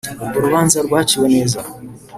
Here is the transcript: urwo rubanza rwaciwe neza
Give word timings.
urwo 0.25 0.37
rubanza 0.45 0.77
rwaciwe 0.87 1.27
neza 1.35 1.59